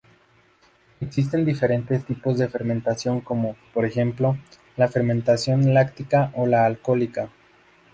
[0.99, 4.35] Existen diferentes tipos de fermentación como, por ejemplo,
[4.75, 7.29] la fermentación láctica o la alcohólica.